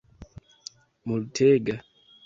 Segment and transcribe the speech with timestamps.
[1.05, 1.75] multega